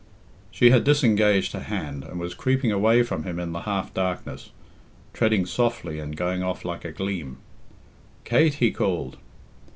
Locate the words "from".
3.03-3.21